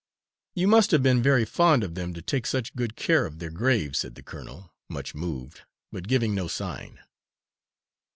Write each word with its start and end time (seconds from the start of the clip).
"You 0.55 0.67
must 0.67 0.89
have 0.89 1.03
been 1.03 1.21
very 1.21 1.45
fond 1.45 1.83
of 1.83 1.93
them 1.93 2.11
to 2.15 2.23
take 2.23 2.47
such 2.47 2.75
good 2.75 2.95
care 2.95 3.27
of 3.27 3.37
their 3.37 3.51
graves," 3.51 3.99
said 3.99 4.15
the 4.15 4.23
colonel, 4.23 4.73
much 4.89 5.13
moved, 5.13 5.61
but 5.91 6.07
giving 6.07 6.33
no 6.33 6.47
sign. 6.47 7.01